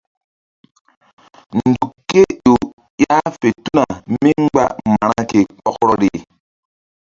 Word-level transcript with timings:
Nzuk 1.57 1.91
ké 2.09 2.21
ƴo 2.43 2.55
ƴah 3.01 3.27
fe 3.39 3.49
tuna 3.63 3.83
mí 4.21 4.29
mgba 4.43 4.63
ma̧ra 4.87 5.19
ke 5.29 5.39
kpɔkrɔri. 5.57 6.09